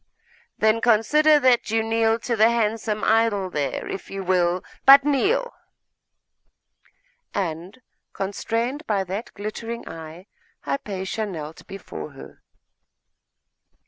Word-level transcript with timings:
'Then 0.57 0.81
consider 0.81 1.39
that 1.39 1.69
you 1.69 1.83
kneel 1.83 2.17
to 2.17 2.35
the 2.35 2.49
handsome 2.49 3.03
idol 3.03 3.51
there, 3.51 3.87
if 3.87 4.09
you 4.09 4.23
will 4.23 4.63
but 4.83 5.03
kneel!' 5.03 5.53
And, 7.35 7.79
constrained 8.11 8.87
by 8.87 9.03
that 9.03 9.31
glittering 9.35 9.87
eye, 9.87 10.25
Hypatia 10.61 11.27
knelt 11.27 11.67
before 11.67 12.13
her. 12.13 12.41